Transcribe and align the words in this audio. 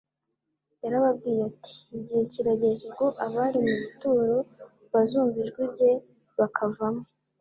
Yarababwiye 0.83 1.41
ati:" 1.49 1.75
Igihe 1.97 2.21
kirageze 2.31 2.81
ubwo 2.89 3.05
abari 3.25 3.59
mu 3.65 3.73
bituro 3.81 4.37
bazumva 4.91 5.37
ijwi 5.43 5.63
rye 5.73 5.91
bakavamo, 6.39 7.03